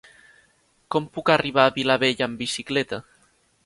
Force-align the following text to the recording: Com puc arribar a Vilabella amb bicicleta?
Com 0.95 1.05
puc 1.19 1.31
arribar 1.35 1.67
a 1.69 1.75
Vilabella 1.79 2.29
amb 2.31 2.45
bicicleta? 2.45 3.05